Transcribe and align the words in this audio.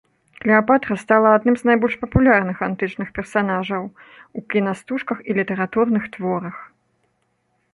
Клеапатра 0.43 0.95
стала 1.01 1.33
адным 1.39 1.55
з 1.59 1.63
найбольш 1.69 1.95
папулярных 2.05 2.57
антычных 2.69 3.07
персанажаў 3.19 3.83
у 4.41 4.43
кінастужках 4.55 5.17
і 5.31 5.37
літаратурных 5.41 6.03
творах. 6.17 6.57